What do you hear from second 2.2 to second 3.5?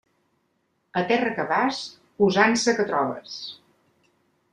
usança que trobes.